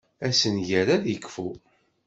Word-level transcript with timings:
Assenger 0.27 0.87
ad 0.95 1.03
ikfu. 1.15 1.49